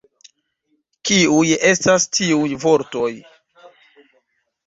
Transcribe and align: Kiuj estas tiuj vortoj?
Kiuj 1.09 1.51
estas 1.73 2.07
tiuj 2.17 2.49
vortoj? 2.65 3.09